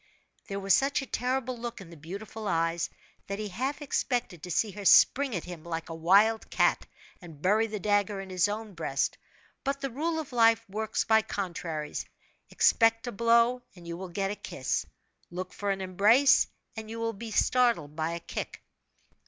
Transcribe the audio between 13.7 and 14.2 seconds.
and you will